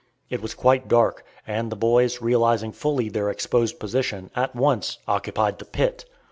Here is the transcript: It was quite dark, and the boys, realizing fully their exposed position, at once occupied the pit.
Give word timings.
It 0.31 0.41
was 0.41 0.55
quite 0.55 0.87
dark, 0.87 1.23
and 1.45 1.71
the 1.71 1.75
boys, 1.75 2.23
realizing 2.23 2.71
fully 2.71 3.07
their 3.07 3.29
exposed 3.29 3.79
position, 3.79 4.31
at 4.35 4.55
once 4.55 4.97
occupied 5.07 5.59
the 5.59 5.65
pit. 5.65 6.05